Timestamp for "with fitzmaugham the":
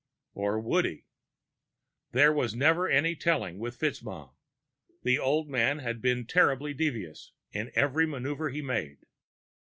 3.59-5.19